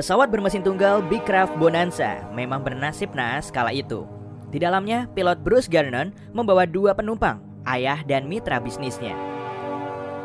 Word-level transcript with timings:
Pesawat 0.00 0.32
bermesin 0.32 0.64
tunggal 0.64 1.04
Big 1.12 1.20
Craft 1.28 1.60
Bonanza 1.60 2.24
memang 2.32 2.64
bernasib 2.64 3.12
naas 3.12 3.52
kala 3.52 3.68
itu. 3.68 4.08
Di 4.48 4.56
dalamnya, 4.56 5.04
pilot 5.12 5.44
Bruce 5.44 5.68
Garnon 5.68 6.08
membawa 6.32 6.64
dua 6.64 6.96
penumpang, 6.96 7.36
ayah 7.68 8.00
dan 8.08 8.24
mitra 8.24 8.56
bisnisnya. 8.64 9.12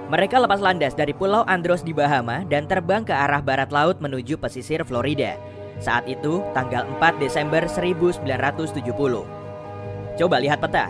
Mereka 0.08 0.40
lepas 0.40 0.64
landas 0.64 0.96
dari 0.96 1.12
Pulau 1.12 1.44
Andros 1.44 1.84
di 1.84 1.92
Bahama 1.92 2.48
dan 2.48 2.72
terbang 2.72 3.04
ke 3.04 3.12
arah 3.12 3.44
barat 3.44 3.68
laut 3.76 4.00
menuju 4.00 4.40
pesisir 4.40 4.80
Florida. 4.88 5.36
Saat 5.84 6.08
itu, 6.08 6.40
tanggal 6.56 6.88
4 6.96 7.20
Desember 7.20 7.68
1970. 7.68 8.96
Coba 10.16 10.36
lihat 10.40 10.64
peta. 10.64 10.88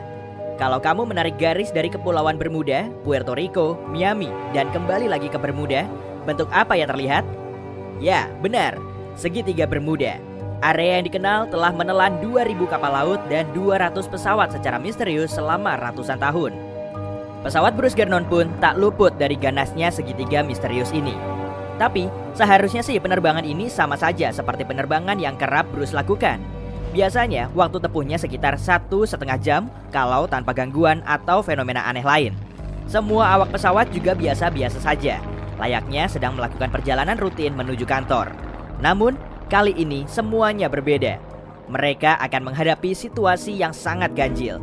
Kalau 0.61 0.77
kamu 0.77 1.09
menarik 1.09 1.41
garis 1.41 1.73
dari 1.73 1.89
Kepulauan 1.89 2.37
Bermuda, 2.37 2.85
Puerto 3.01 3.33
Rico, 3.33 3.81
Miami, 3.89 4.29
dan 4.53 4.69
kembali 4.69 5.09
lagi 5.09 5.25
ke 5.25 5.41
Bermuda, 5.41 5.89
bentuk 6.29 6.45
apa 6.53 6.77
yang 6.77 6.93
terlihat? 6.93 7.44
Ya, 7.99 8.27
benar. 8.43 8.75
Segitiga 9.15 9.63
Bermuda. 9.63 10.19
Area 10.63 10.99
yang 10.99 11.05
dikenal 11.07 11.51
telah 11.51 11.71
menelan 11.71 12.19
2000 12.19 12.67
kapal 12.67 12.91
laut 12.91 13.21
dan 13.31 13.47
200 13.55 13.95
pesawat 14.07 14.51
secara 14.51 14.79
misterius 14.79 15.35
selama 15.35 15.79
ratusan 15.79 16.19
tahun. 16.19 16.51
Pesawat 17.45 17.77
Bruce 17.77 17.93
Gernon 17.93 18.25
pun 18.25 18.49
tak 18.57 18.75
luput 18.81 19.13
dari 19.21 19.37
ganasnya 19.37 19.93
segitiga 19.93 20.41
misterius 20.41 20.89
ini. 20.89 21.13
Tapi, 21.75 22.07
seharusnya 22.33 22.81
sih 22.81 22.97
penerbangan 22.97 23.43
ini 23.43 23.67
sama 23.67 23.99
saja 23.99 24.31
seperti 24.31 24.65
penerbangan 24.65 25.19
yang 25.19 25.35
kerap 25.35 25.67
Bruce 25.69 25.93
lakukan. 25.93 26.41
Biasanya, 26.95 27.51
waktu 27.51 27.83
tempuhnya 27.83 28.15
sekitar 28.15 28.55
satu 28.55 29.03
setengah 29.03 29.37
jam 29.37 29.61
kalau 29.91 30.25
tanpa 30.25 30.55
gangguan 30.55 31.03
atau 31.03 31.43
fenomena 31.43 31.83
aneh 31.83 32.07
lain. 32.07 32.33
Semua 32.87 33.35
awak 33.35 33.51
pesawat 33.51 33.91
juga 33.91 34.15
biasa-biasa 34.15 34.79
saja, 34.79 35.19
layaknya 35.59 36.07
sedang 36.11 36.35
melakukan 36.35 36.71
perjalanan 36.71 37.15
rutin 37.19 37.55
menuju 37.55 37.87
kantor. 37.87 38.31
Namun, 38.83 39.15
kali 39.47 39.71
ini 39.75 40.03
semuanya 40.05 40.67
berbeda. 40.67 41.19
Mereka 41.71 42.21
akan 42.21 42.51
menghadapi 42.51 42.93
situasi 42.93 43.57
yang 43.57 43.73
sangat 43.73 44.13
ganjil. 44.13 44.61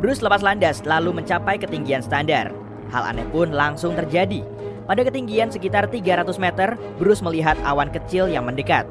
Bruce 0.00 0.24
lepas 0.24 0.40
landas 0.40 0.80
lalu 0.88 1.12
mencapai 1.12 1.60
ketinggian 1.60 2.00
standar. 2.00 2.52
Hal 2.88 3.14
aneh 3.14 3.28
pun 3.28 3.52
langsung 3.52 3.92
terjadi. 3.94 4.42
Pada 4.88 5.06
ketinggian 5.06 5.54
sekitar 5.54 5.86
300 5.86 6.34
meter, 6.40 6.74
Bruce 6.98 7.22
melihat 7.22 7.54
awan 7.62 7.92
kecil 7.94 8.26
yang 8.26 8.48
mendekat. 8.48 8.88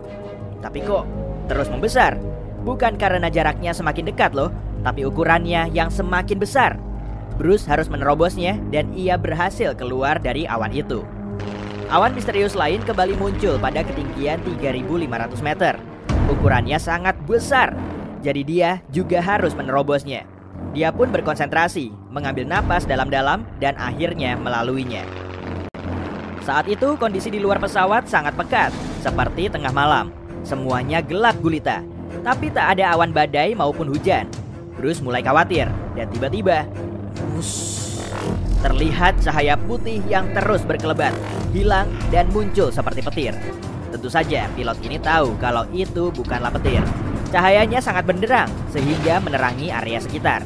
Tapi 0.63 0.79
kok 0.85 1.03
terus 1.51 1.67
membesar? 1.67 2.15
Bukan 2.63 2.95
karena 2.95 3.27
jaraknya 3.27 3.75
semakin 3.75 4.07
dekat 4.07 4.31
loh, 4.31 4.53
tapi 4.85 5.03
ukurannya 5.03 5.67
yang 5.75 5.91
semakin 5.91 6.39
besar. 6.39 6.79
Bruce 7.39 7.63
harus 7.71 7.87
menerobosnya 7.87 8.59
dan 8.67 8.91
ia 8.91 9.15
berhasil 9.15 9.71
keluar 9.79 10.19
dari 10.19 10.43
awan 10.43 10.75
itu. 10.75 11.07
Awan 11.87 12.11
misterius 12.11 12.51
lain 12.51 12.83
kembali 12.83 13.15
muncul 13.15 13.55
pada 13.55 13.79
ketinggian 13.81 14.43
3500 14.43 15.39
meter. 15.39 15.79
Ukurannya 16.27 16.75
sangat 16.75 17.15
besar, 17.23 17.73
jadi 18.19 18.41
dia 18.43 18.69
juga 18.91 19.23
harus 19.23 19.55
menerobosnya. 19.55 20.27
Dia 20.75 20.91
pun 20.91 21.09
berkonsentrasi, 21.09 21.89
mengambil 22.11 22.43
napas 22.43 22.83
dalam-dalam 22.83 23.47
dan 23.57 23.73
akhirnya 23.79 24.35
melaluinya. 24.35 25.07
Saat 26.43 26.67
itu 26.67 26.99
kondisi 26.99 27.31
di 27.31 27.39
luar 27.39 27.57
pesawat 27.57 28.05
sangat 28.05 28.35
pekat, 28.35 28.75
seperti 28.99 29.47
tengah 29.47 29.71
malam. 29.71 30.11
Semuanya 30.43 30.99
gelap 30.99 31.39
gulita, 31.39 31.81
tapi 32.21 32.51
tak 32.51 32.77
ada 32.77 32.93
awan 32.93 33.15
badai 33.15 33.55
maupun 33.55 33.87
hujan. 33.89 34.27
Bruce 34.75 35.01
mulai 35.03 35.19
khawatir 35.23 35.67
dan 35.95 36.07
tiba-tiba 36.07 36.63
terlihat 38.59 39.23
cahaya 39.23 39.55
putih 39.55 40.03
yang 40.07 40.27
terus 40.35 40.63
berkelebat, 40.67 41.15
hilang 41.55 41.87
dan 42.11 42.27
muncul 42.35 42.69
seperti 42.69 42.99
petir. 43.03 43.33
Tentu 43.89 44.09
saja 44.11 44.45
pilot 44.53 44.77
ini 44.85 44.97
tahu 45.01 45.33
kalau 45.41 45.65
itu 45.73 46.13
bukanlah 46.13 46.53
petir. 46.53 46.83
Cahayanya 47.29 47.81
sangat 47.81 48.09
benderang 48.09 48.49
sehingga 48.73 49.21
menerangi 49.21 49.69
area 49.69 50.01
sekitar. 50.01 50.45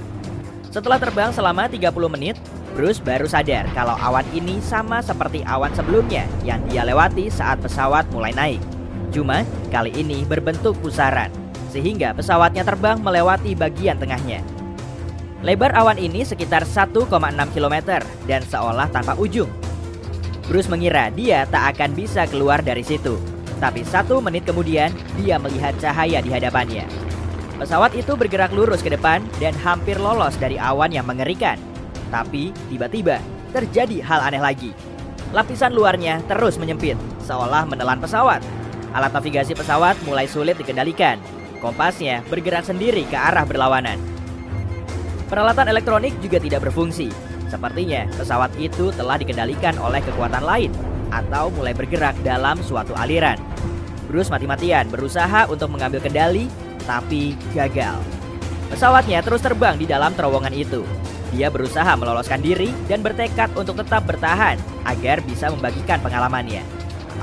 Setelah 0.73 0.97
terbang 0.99 1.31
selama 1.31 1.69
30 1.69 1.93
menit, 2.09 2.35
Bruce 2.73 2.97
baru 2.97 3.29
sadar 3.29 3.69
kalau 3.77 3.93
awan 3.93 4.25
ini 4.33 4.57
sama 4.57 4.97
seperti 4.97 5.45
awan 5.45 5.69
sebelumnya 5.77 6.25
yang 6.41 6.57
dia 6.65 6.81
lewati 6.81 7.29
saat 7.29 7.61
pesawat 7.61 8.09
mulai 8.09 8.33
naik. 8.33 8.61
Cuma 9.13 9.45
kali 9.69 9.93
ini 9.93 10.25
berbentuk 10.25 10.73
pusaran, 10.81 11.29
sehingga 11.69 12.17
pesawatnya 12.17 12.65
terbang 12.65 12.97
melewati 12.97 13.53
bagian 13.53 14.01
tengahnya. 14.01 14.41
Lebar 15.43 15.75
awan 15.75 15.99
ini 15.99 16.23
sekitar 16.23 16.63
1,6 16.63 17.11
km 17.51 17.75
dan 18.23 18.41
seolah 18.47 18.87
tanpa 18.87 19.11
ujung. 19.19 19.51
Bruce 20.47 20.71
mengira 20.71 21.11
dia 21.11 21.43
tak 21.51 21.75
akan 21.75 21.91
bisa 21.91 22.23
keluar 22.31 22.63
dari 22.63 22.79
situ. 22.79 23.19
Tapi 23.59 23.83
satu 23.83 24.23
menit 24.23 24.47
kemudian, 24.47 24.95
dia 25.19 25.35
melihat 25.35 25.75
cahaya 25.83 26.23
di 26.23 26.31
hadapannya. 26.31 26.87
Pesawat 27.59 27.91
itu 27.91 28.15
bergerak 28.15 28.55
lurus 28.55 28.79
ke 28.79 28.91
depan 28.91 29.19
dan 29.43 29.51
hampir 29.59 29.99
lolos 29.99 30.35
dari 30.39 30.55
awan 30.55 30.95
yang 30.95 31.03
mengerikan. 31.03 31.59
Tapi 32.07 32.55
tiba-tiba 32.71 33.19
terjadi 33.51 33.99
hal 33.99 34.23
aneh 34.23 34.39
lagi. 34.39 34.71
Lapisan 35.35 35.75
luarnya 35.75 36.23
terus 36.23 36.55
menyempit, 36.55 36.95
seolah 37.27 37.67
menelan 37.67 37.99
pesawat. 37.99 38.39
Alat 38.95 39.11
navigasi 39.11 39.59
pesawat 39.59 39.99
mulai 40.07 40.23
sulit 40.23 40.55
dikendalikan. 40.55 41.19
Kompasnya 41.59 42.23
bergerak 42.31 42.63
sendiri 42.63 43.03
ke 43.07 43.15
arah 43.15 43.43
berlawanan. 43.43 44.12
Peralatan 45.33 45.65
elektronik 45.65 46.13
juga 46.21 46.37
tidak 46.37 46.69
berfungsi. 46.69 47.09
Sepertinya 47.49 48.05
pesawat 48.21 48.53
itu 48.61 48.93
telah 48.93 49.17
dikendalikan 49.17 49.73
oleh 49.81 49.97
kekuatan 50.05 50.45
lain 50.45 50.69
atau 51.09 51.49
mulai 51.57 51.73
bergerak 51.73 52.13
dalam 52.21 52.61
suatu 52.61 52.93
aliran. 52.93 53.41
Bruce 54.05 54.29
mati-matian 54.29 54.93
berusaha 54.93 55.49
untuk 55.49 55.73
mengambil 55.73 56.05
kendali, 56.05 56.45
tapi 56.85 57.33
gagal. 57.57 57.97
Pesawatnya 58.69 59.25
terus 59.25 59.41
terbang 59.41 59.73
di 59.73 59.89
dalam 59.89 60.13
terowongan 60.13 60.53
itu. 60.53 60.85
Dia 61.33 61.49
berusaha 61.49 61.97
meloloskan 61.97 62.37
diri 62.37 62.69
dan 62.85 63.01
bertekad 63.01 63.57
untuk 63.57 63.81
tetap 63.81 64.05
bertahan 64.05 64.61
agar 64.85 65.17
bisa 65.25 65.49
membagikan 65.49 65.97
pengalamannya. 65.97 66.61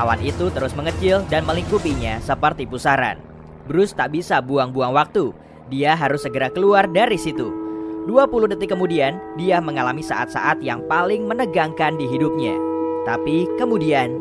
Awan 0.03 0.19
itu 0.19 0.51
terus 0.51 0.75
mengecil 0.75 1.23
dan 1.31 1.47
melingkupinya 1.47 2.19
seperti 2.27 2.67
pusaran. 2.67 3.23
Bruce 3.71 3.95
tak 3.95 4.11
bisa 4.11 4.43
buang-buang 4.43 4.99
waktu. 4.99 5.31
Dia 5.71 5.95
harus 5.95 6.27
segera 6.27 6.51
keluar 6.51 6.91
dari 6.91 7.15
situ. 7.15 7.70
20 8.09 8.53
detik 8.57 8.73
kemudian, 8.73 9.21
dia 9.37 9.61
mengalami 9.61 10.01
saat-saat 10.01 10.65
yang 10.65 10.81
paling 10.89 11.29
menegangkan 11.29 11.99
di 12.01 12.09
hidupnya. 12.09 12.57
Tapi 13.05 13.49
kemudian, 13.61 14.21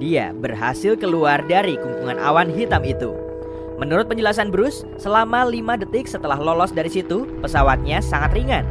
dia 0.00 0.32
berhasil 0.32 0.96
keluar 0.96 1.44
dari 1.44 1.76
kungkungan 1.76 2.16
awan 2.16 2.48
hitam 2.48 2.80
itu. 2.84 3.12
Menurut 3.76 4.08
penjelasan 4.08 4.52
Bruce, 4.52 4.84
selama 5.00 5.44
5 5.48 5.80
detik 5.84 6.08
setelah 6.08 6.36
lolos 6.36 6.72
dari 6.72 6.88
situ, 6.88 7.24
pesawatnya 7.40 8.00
sangat 8.04 8.36
ringan 8.36 8.64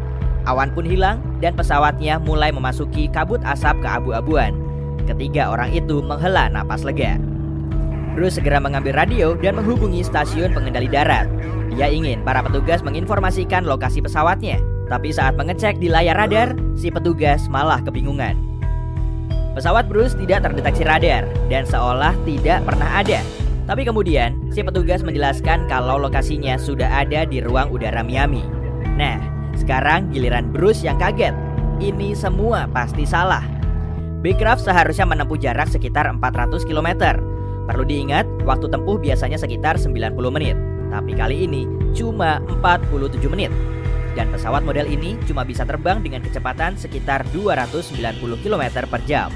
Awan 0.48 0.72
pun 0.72 0.88
hilang 0.88 1.20
dan 1.44 1.54
pesawatnya 1.54 2.18
mulai 2.22 2.50
memasuki 2.54 3.12
kabut 3.12 3.38
asap 3.44 3.84
keabu-abuan. 3.84 4.56
Ketiga 5.04 5.52
orang 5.52 5.74
itu 5.74 6.00
menghela 6.00 6.48
napas 6.48 6.86
lega. 6.86 7.22
Bruce 8.20 8.36
segera 8.36 8.60
mengambil 8.60 9.00
radio 9.00 9.32
dan 9.40 9.56
menghubungi 9.56 10.04
stasiun 10.04 10.52
pengendali 10.52 10.92
darat. 10.92 11.24
Dia 11.72 11.88
ingin 11.88 12.20
para 12.28 12.44
petugas 12.44 12.84
menginformasikan 12.84 13.64
lokasi 13.64 14.04
pesawatnya. 14.04 14.60
Tapi 14.92 15.16
saat 15.16 15.40
mengecek 15.40 15.80
di 15.80 15.88
layar 15.88 16.20
radar, 16.20 16.52
si 16.76 16.92
petugas 16.92 17.48
malah 17.48 17.80
kebingungan. 17.80 18.36
Pesawat 19.56 19.88
Bruce 19.88 20.20
tidak 20.20 20.44
terdeteksi 20.44 20.84
radar 20.84 21.32
dan 21.48 21.64
seolah 21.64 22.12
tidak 22.28 22.60
pernah 22.68 23.00
ada. 23.00 23.24
Tapi 23.72 23.88
kemudian, 23.88 24.36
si 24.52 24.68
petugas 24.68 25.00
menjelaskan 25.00 25.72
kalau 25.72 25.96
lokasinya 25.96 26.60
sudah 26.60 26.92
ada 26.92 27.24
di 27.24 27.40
ruang 27.40 27.72
udara 27.72 28.04
Miami. 28.04 28.44
Nah, 29.00 29.16
sekarang 29.56 30.12
giliran 30.12 30.52
Bruce 30.52 30.84
yang 30.84 31.00
kaget. 31.00 31.32
Ini 31.80 32.20
semua 32.20 32.68
pasti 32.68 33.08
salah. 33.08 33.48
Craft 34.20 34.68
seharusnya 34.68 35.08
menempuh 35.08 35.40
jarak 35.40 35.72
sekitar 35.72 36.12
400 36.12 36.68
km. 36.68 37.16
Perlu 37.70 37.86
diingat, 37.86 38.26
waktu 38.50 38.66
tempuh 38.66 38.98
biasanya 38.98 39.38
sekitar 39.38 39.78
90 39.78 40.18
menit. 40.34 40.58
Tapi 40.90 41.14
kali 41.14 41.46
ini 41.46 41.70
cuma 41.94 42.42
47 42.50 43.30
menit. 43.30 43.54
Dan 44.18 44.34
pesawat 44.34 44.66
model 44.66 44.90
ini 44.90 45.14
cuma 45.30 45.46
bisa 45.46 45.62
terbang 45.70 46.02
dengan 46.02 46.26
kecepatan 46.26 46.74
sekitar 46.82 47.30
290 47.30 47.94
km 48.42 48.64
per 48.90 49.06
jam. 49.06 49.30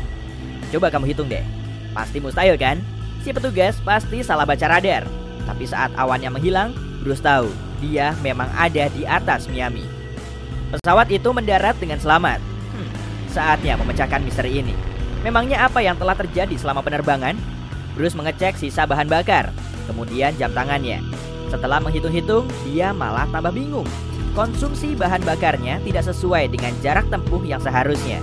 Coba 0.74 0.90
kamu 0.90 1.14
hitung 1.14 1.30
deh. 1.30 1.46
Pasti 1.94 2.18
mustahil 2.18 2.58
kan? 2.58 2.82
Si 3.22 3.30
petugas 3.30 3.78
pasti 3.86 4.26
salah 4.26 4.50
baca 4.50 4.66
radar. 4.66 5.06
Tapi 5.46 5.70
saat 5.70 5.94
awannya 5.94 6.34
menghilang, 6.34 6.74
Bruce 7.06 7.22
tahu 7.22 7.54
dia 7.86 8.18
memang 8.26 8.50
ada 8.58 8.90
di 8.90 9.06
atas 9.06 9.46
Miami. 9.46 9.86
Pesawat 10.74 11.06
itu 11.14 11.30
mendarat 11.30 11.78
dengan 11.78 12.02
selamat. 12.02 12.42
Hmm, 12.74 12.90
saatnya 13.30 13.78
memecahkan 13.78 14.26
misteri 14.26 14.58
ini. 14.58 14.74
Memangnya 15.22 15.70
apa 15.70 15.86
yang 15.86 16.02
telah 16.02 16.18
terjadi 16.18 16.58
selama 16.58 16.82
penerbangan? 16.82 17.38
Bruce 17.94 18.18
mengecek 18.18 18.58
sisa 18.58 18.90
bahan 18.90 19.06
bakar, 19.06 19.54
kemudian 19.86 20.34
jam 20.42 20.50
tangannya. 20.54 21.02
Setelah 21.54 21.78
menghitung-hitung, 21.78 22.50
dia 22.66 22.90
malah 22.90 23.30
tambah 23.30 23.54
bingung. 23.54 23.86
Konsumsi 24.34 24.98
bahan 24.98 25.22
bakarnya 25.22 25.78
tidak 25.86 26.10
sesuai 26.10 26.50
dengan 26.50 26.74
jarak 26.82 27.06
tempuh 27.14 27.46
yang 27.46 27.62
seharusnya. 27.62 28.18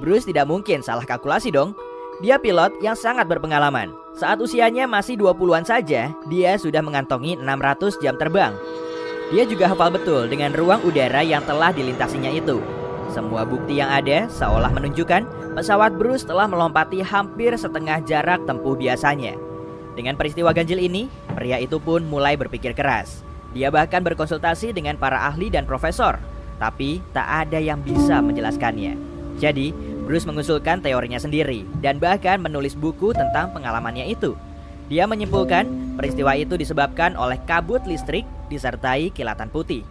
Bruce 0.00 0.24
tidak 0.24 0.48
mungkin 0.48 0.80
salah 0.80 1.04
kalkulasi 1.04 1.52
dong. 1.52 1.76
Dia 2.24 2.40
pilot 2.40 2.80
yang 2.80 2.96
sangat 2.96 3.28
berpengalaman. 3.28 3.92
Saat 4.16 4.40
usianya 4.40 4.88
masih 4.88 5.20
20-an 5.20 5.68
saja, 5.68 6.14
dia 6.32 6.52
sudah 6.56 6.80
mengantongi 6.80 7.36
600 7.36 8.00
jam 8.00 8.16
terbang. 8.16 8.56
Dia 9.28 9.44
juga 9.44 9.68
hafal 9.68 9.92
betul 9.92 10.30
dengan 10.32 10.56
ruang 10.56 10.80
udara 10.86 11.20
yang 11.20 11.44
telah 11.44 11.74
dilintasinya 11.74 12.32
itu. 12.32 12.62
Semua 13.12 13.44
bukti 13.44 13.82
yang 13.82 13.90
ada 13.92 14.30
seolah 14.30 14.72
menunjukkan 14.72 15.54
pesawat 15.58 15.98
Bruce 15.98 16.24
telah 16.24 16.48
melompati 16.48 17.04
hampir 17.04 17.52
setengah 17.58 18.00
jarak 18.06 18.42
tempuh 18.48 18.78
biasanya. 18.78 19.36
Dengan 19.94 20.18
peristiwa 20.18 20.50
ganjil 20.50 20.82
ini, 20.82 21.06
pria 21.36 21.60
itu 21.62 21.78
pun 21.78 22.02
mulai 22.06 22.34
berpikir 22.34 22.74
keras. 22.74 23.22
Dia 23.54 23.70
bahkan 23.70 24.02
berkonsultasi 24.02 24.74
dengan 24.74 24.98
para 24.98 25.30
ahli 25.30 25.46
dan 25.46 25.62
profesor, 25.62 26.18
tapi 26.58 26.98
tak 27.14 27.46
ada 27.46 27.62
yang 27.62 27.78
bisa 27.84 28.18
menjelaskannya. 28.18 28.98
Jadi, 29.38 29.70
Bruce 30.04 30.26
mengusulkan 30.26 30.82
teorinya 30.82 31.18
sendiri 31.18 31.62
dan 31.78 32.02
bahkan 32.02 32.42
menulis 32.42 32.74
buku 32.74 33.14
tentang 33.14 33.54
pengalamannya 33.54 34.10
itu. 34.10 34.34
Dia 34.90 35.08
menyimpulkan 35.08 35.96
peristiwa 35.96 36.36
itu 36.36 36.60
disebabkan 36.60 37.16
oleh 37.16 37.40
kabut 37.48 37.80
listrik 37.88 38.26
disertai 38.52 39.08
kilatan 39.14 39.48
putih. 39.48 39.86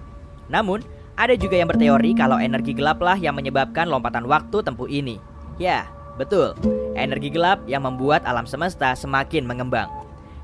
Namun, 0.52 0.86
ada 1.14 1.38
juga 1.38 1.62
yang 1.62 1.70
berteori 1.70 2.18
kalau 2.18 2.42
energi 2.42 2.74
gelaplah 2.74 3.18
yang 3.18 3.38
menyebabkan 3.38 3.86
lompatan 3.86 4.26
waktu 4.26 4.66
tempuh 4.66 4.90
ini. 4.90 5.22
Ya, 5.62 5.86
betul. 6.18 6.58
Energi 6.98 7.30
gelap 7.30 7.62
yang 7.70 7.86
membuat 7.86 8.26
alam 8.26 8.50
semesta 8.50 8.98
semakin 8.98 9.46
mengembang. 9.46 9.90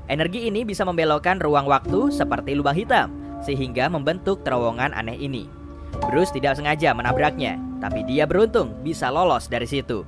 Energi 0.06 0.46
ini 0.46 0.62
bisa 0.66 0.86
membelokkan 0.86 1.38
ruang 1.42 1.66
waktu 1.66 2.10
seperti 2.14 2.54
lubang 2.54 2.74
hitam 2.78 3.10
sehingga 3.42 3.90
membentuk 3.90 4.42
terowongan 4.46 4.94
aneh 4.94 5.18
ini. 5.18 5.46
Bruce 6.06 6.30
tidak 6.30 6.54
sengaja 6.54 6.94
menabraknya, 6.94 7.58
tapi 7.82 8.06
dia 8.06 8.26
beruntung 8.26 8.70
bisa 8.86 9.10
lolos 9.10 9.50
dari 9.50 9.66
situ. 9.66 10.06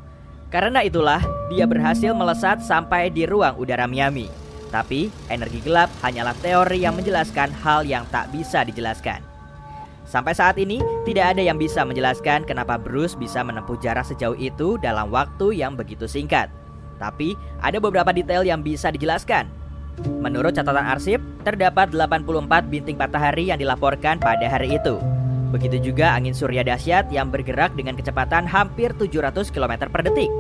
Karena 0.53 0.85
itulah 0.85 1.23
dia 1.51 1.65
berhasil 1.67 2.13
melesat 2.13 2.63
sampai 2.63 3.11
di 3.11 3.27
ruang 3.27 3.59
udara 3.59 3.89
Miami. 3.91 4.31
Tapi 4.71 5.11
energi 5.27 5.59
gelap 5.65 5.91
hanyalah 6.05 6.37
teori 6.39 6.85
yang 6.85 6.95
menjelaskan 6.95 7.51
hal 7.51 7.83
yang 7.83 8.07
tak 8.15 8.31
bisa 8.31 8.63
dijelaskan. 8.63 9.32
Sampai 10.03 10.35
saat 10.35 10.59
ini 10.59 10.83
tidak 11.07 11.37
ada 11.37 11.43
yang 11.43 11.57
bisa 11.57 11.87
menjelaskan 11.87 12.43
kenapa 12.43 12.77
Bruce 12.77 13.15
bisa 13.15 13.41
menempuh 13.47 13.79
jarak 13.79 14.07
sejauh 14.07 14.35
itu 14.37 14.77
dalam 14.83 15.09
waktu 15.15 15.63
yang 15.63 15.79
begitu 15.79 16.11
singkat. 16.11 16.51
Tapi 16.99 17.35
ada 17.63 17.79
beberapa 17.79 18.11
detail 18.11 18.43
yang 18.43 18.63
bisa 18.63 18.91
dijelaskan. 18.91 19.47
Menurut 20.23 20.57
catatan 20.57 20.89
arsip, 20.89 21.21
terdapat 21.45 21.93
84 21.93 22.71
bintik 22.71 22.97
matahari 22.97 23.53
yang 23.53 23.61
dilaporkan 23.61 24.19
pada 24.19 24.47
hari 24.49 24.81
itu. 24.81 24.99
Begitu 25.53 25.93
juga 25.93 26.17
angin 26.17 26.33
surya 26.33 26.65
dahsyat 26.65 27.13
yang 27.13 27.29
bergerak 27.29 27.77
dengan 27.77 27.93
kecepatan 27.93 28.49
hampir 28.49 28.97
700 28.97 29.53
km 29.53 29.87
per 29.93 30.03
detik. 30.09 30.33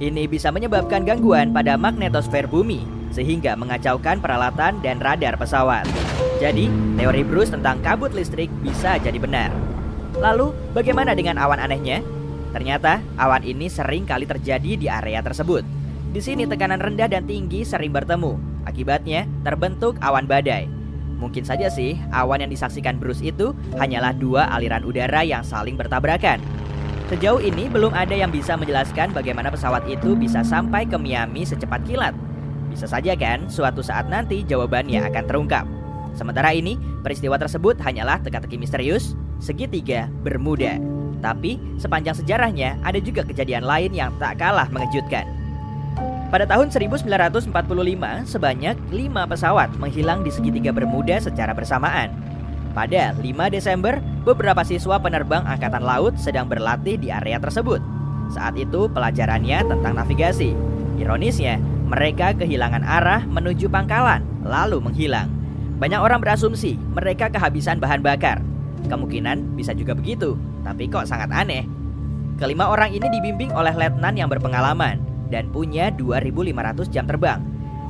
Ini 0.00 0.24
bisa 0.24 0.48
menyebabkan 0.48 1.04
gangguan 1.04 1.52
pada 1.52 1.76
magnetosfer 1.76 2.48
bumi, 2.48 2.82
sehingga 3.12 3.54
mengacaukan 3.54 4.24
peralatan 4.24 4.80
dan 4.80 4.98
radar 4.98 5.36
pesawat. 5.36 5.84
Jadi, 6.42 6.66
teori 6.98 7.22
Bruce 7.22 7.54
tentang 7.54 7.78
kabut 7.86 8.10
listrik 8.10 8.50
bisa 8.66 8.98
jadi 8.98 9.14
benar. 9.14 9.54
Lalu, 10.18 10.50
bagaimana 10.74 11.14
dengan 11.14 11.38
awan 11.38 11.62
anehnya? 11.62 12.02
Ternyata, 12.50 12.98
awan 13.14 13.46
ini 13.46 13.70
sering 13.70 14.02
kali 14.02 14.26
terjadi 14.26 14.74
di 14.74 14.90
area 14.90 15.22
tersebut. 15.22 15.62
Di 16.10 16.18
sini 16.18 16.42
tekanan 16.42 16.82
rendah 16.82 17.06
dan 17.06 17.30
tinggi 17.30 17.62
sering 17.62 17.94
bertemu. 17.94 18.34
Akibatnya, 18.66 19.30
terbentuk 19.46 19.94
awan 20.02 20.26
badai. 20.26 20.66
Mungkin 21.22 21.46
saja 21.46 21.70
sih 21.70 21.94
awan 22.10 22.42
yang 22.42 22.50
disaksikan 22.50 22.98
Bruce 22.98 23.22
itu 23.22 23.54
hanyalah 23.78 24.10
dua 24.10 24.50
aliran 24.50 24.82
udara 24.82 25.22
yang 25.22 25.46
saling 25.46 25.78
bertabrakan. 25.78 26.42
Sejauh 27.06 27.38
ini 27.38 27.70
belum 27.70 27.94
ada 27.94 28.18
yang 28.18 28.34
bisa 28.34 28.58
menjelaskan 28.58 29.14
bagaimana 29.14 29.46
pesawat 29.54 29.86
itu 29.86 30.18
bisa 30.18 30.42
sampai 30.42 30.90
ke 30.90 30.98
Miami 30.98 31.46
secepat 31.46 31.86
kilat. 31.86 32.18
Bisa 32.66 32.90
saja 32.90 33.14
kan 33.14 33.46
suatu 33.46 33.78
saat 33.78 34.10
nanti 34.10 34.42
jawabannya 34.42 35.06
akan 35.06 35.24
terungkap. 35.30 35.81
Sementara 36.12 36.52
ini, 36.52 36.76
peristiwa 37.00 37.40
tersebut 37.40 37.80
hanyalah 37.80 38.20
teka-teki 38.20 38.60
misterius 38.60 39.16
segitiga 39.40 40.06
Bermuda. 40.22 40.76
Tapi 41.22 41.56
sepanjang 41.78 42.18
sejarahnya 42.18 42.76
ada 42.82 42.98
juga 42.98 43.22
kejadian 43.22 43.62
lain 43.62 43.94
yang 43.94 44.10
tak 44.18 44.42
kalah 44.42 44.66
mengejutkan. 44.68 45.24
Pada 46.32 46.48
tahun 46.48 46.72
1945, 46.72 47.52
sebanyak 48.24 48.76
5 48.88 49.30
pesawat 49.30 49.68
menghilang 49.76 50.24
di 50.24 50.32
segitiga 50.32 50.72
Bermuda 50.72 51.20
secara 51.20 51.52
bersamaan. 51.52 52.08
Pada 52.72 53.12
5 53.20 53.52
Desember, 53.52 54.00
beberapa 54.24 54.64
siswa 54.64 54.96
penerbang 54.96 55.44
Angkatan 55.44 55.84
Laut 55.84 56.16
sedang 56.16 56.48
berlatih 56.48 56.96
di 56.96 57.12
area 57.12 57.36
tersebut. 57.36 57.84
Saat 58.32 58.56
itu 58.56 58.88
pelajarannya 58.88 59.60
tentang 59.68 59.92
navigasi. 59.92 60.56
Ironisnya, 60.96 61.60
mereka 61.84 62.32
kehilangan 62.32 62.80
arah 62.80 63.20
menuju 63.28 63.68
pangkalan, 63.68 64.24
lalu 64.40 64.80
menghilang. 64.80 65.41
Banyak 65.82 65.98
orang 65.98 66.22
berasumsi 66.22 66.78
mereka 66.94 67.26
kehabisan 67.26 67.82
bahan 67.82 68.06
bakar. 68.06 68.38
Kemungkinan 68.86 69.58
bisa 69.58 69.74
juga 69.74 69.98
begitu, 69.98 70.38
tapi 70.62 70.86
kok 70.86 71.10
sangat 71.10 71.34
aneh. 71.34 71.66
Kelima 72.38 72.70
orang 72.70 72.94
ini 72.94 73.10
dibimbing 73.10 73.50
oleh 73.50 73.74
letnan 73.74 74.14
yang 74.14 74.30
berpengalaman, 74.30 75.02
dan 75.26 75.50
punya 75.50 75.90
2.500 75.90 76.86
jam 76.86 77.02
terbang. 77.10 77.42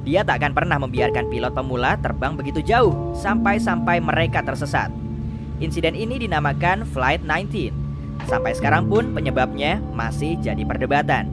Dia 0.08 0.24
tak 0.24 0.40
akan 0.40 0.56
pernah 0.56 0.80
membiarkan 0.80 1.28
pilot 1.28 1.52
pemula 1.52 2.00
terbang 2.00 2.32
begitu 2.32 2.64
jauh 2.64 3.12
sampai-sampai 3.12 4.00
mereka 4.00 4.40
tersesat. 4.40 4.88
Insiden 5.60 5.92
ini 5.92 6.16
dinamakan 6.16 6.88
Flight 6.88 7.20
19. 7.28 7.76
Sampai 8.24 8.56
sekarang 8.56 8.88
pun 8.88 9.12
penyebabnya 9.12 9.84
masih 9.92 10.40
jadi 10.40 10.64
perdebatan. 10.64 11.28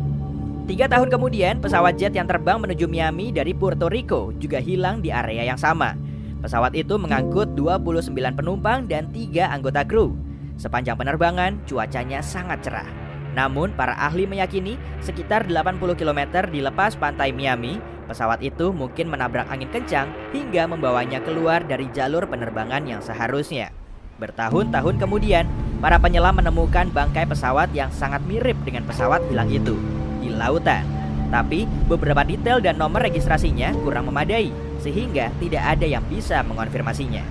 Tiga 0.68 0.92
tahun 0.92 1.08
kemudian, 1.08 1.64
pesawat 1.64 1.96
jet 1.96 2.12
yang 2.12 2.28
terbang 2.28 2.60
menuju 2.60 2.84
Miami 2.86 3.32
dari 3.32 3.56
Puerto 3.56 3.88
Rico 3.88 4.36
juga 4.36 4.60
hilang 4.60 5.00
di 5.00 5.08
area 5.10 5.48
yang 5.48 5.58
sama. 5.58 6.09
Pesawat 6.40 6.72
itu 6.72 6.96
mengangkut 6.96 7.52
29 7.60 8.16
penumpang 8.16 8.88
dan 8.88 9.12
tiga 9.12 9.52
anggota 9.52 9.84
kru. 9.84 10.16
Sepanjang 10.56 10.96
penerbangan, 10.96 11.60
cuacanya 11.68 12.24
sangat 12.24 12.64
cerah. 12.64 12.88
Namun, 13.36 13.76
para 13.76 13.96
ahli 13.96 14.28
meyakini 14.28 14.80
sekitar 15.04 15.48
80 15.48 16.00
km 16.00 16.48
di 16.48 16.60
lepas 16.64 16.96
pantai 16.96 17.36
Miami, 17.36 17.80
pesawat 18.08 18.40
itu 18.44 18.72
mungkin 18.72 19.12
menabrak 19.12 19.48
angin 19.52 19.70
kencang 19.70 20.08
hingga 20.32 20.68
membawanya 20.68 21.22
keluar 21.24 21.64
dari 21.64 21.88
jalur 21.92 22.26
penerbangan 22.28 22.84
yang 22.88 23.00
seharusnya. 23.04 23.72
Bertahun-tahun 24.20 25.00
kemudian, 25.00 25.48
para 25.80 25.96
penyelam 25.96 26.36
menemukan 26.36 26.92
bangkai 26.92 27.28
pesawat 27.28 27.72
yang 27.72 27.88
sangat 27.92 28.20
mirip 28.28 28.56
dengan 28.68 28.84
pesawat 28.84 29.24
hilang 29.32 29.48
itu 29.48 29.80
di 30.20 30.32
lautan. 30.32 30.84
Tapi, 31.32 31.64
beberapa 31.88 32.26
detail 32.28 32.60
dan 32.60 32.76
nomor 32.76 33.06
registrasinya 33.06 33.72
kurang 33.86 34.12
memadai, 34.12 34.52
sehingga 34.80 35.32
tidak 35.38 35.64
ada 35.78 35.86
yang 35.86 36.04
bisa 36.08 36.42
mengonfirmasinya. 36.44 37.24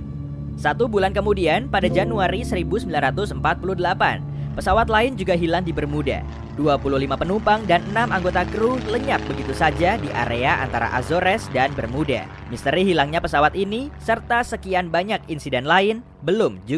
Satu 0.59 0.90
bulan 0.90 1.14
kemudian, 1.14 1.71
pada 1.71 1.87
Januari 1.87 2.43
1948, 2.43 4.38
Pesawat 4.59 4.90
lain 4.90 5.14
juga 5.14 5.38
hilang 5.38 5.62
di 5.62 5.71
Bermuda. 5.71 6.19
25 6.59 7.14
penumpang 7.14 7.62
dan 7.71 7.78
6 7.95 8.11
anggota 8.11 8.43
kru 8.50 8.75
lenyap 8.90 9.23
begitu 9.31 9.55
saja 9.55 9.95
di 9.95 10.11
area 10.11 10.59
antara 10.67 10.90
Azores 10.99 11.47
dan 11.55 11.71
Bermuda. 11.78 12.26
Misteri 12.50 12.83
hilangnya 12.83 13.23
pesawat 13.23 13.55
ini 13.55 13.95
serta 14.02 14.43
sekian 14.43 14.90
banyak 14.90 15.23
insiden 15.31 15.62
lain 15.62 16.02
belum 16.26 16.59
juga 16.67 16.75